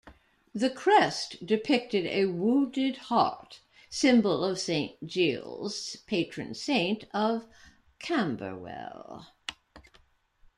The 0.55 0.71
crest 0.71 1.45
depicted 1.45 2.07
a 2.07 2.25
wounded 2.25 2.97
hart, 2.97 3.59
symbol 3.87 4.43
of 4.43 4.57
Saint 4.59 5.05
Giles, 5.05 5.97
patron 6.07 6.55
saint 6.55 7.03
of 7.13 7.45
Camberwell. 7.99 9.27